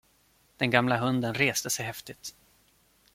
Den 0.57 0.69
gamla 0.69 0.97
hunden 0.97 1.33
reste 1.35 1.69
sig 1.69 1.85
häftigt. 1.85 2.35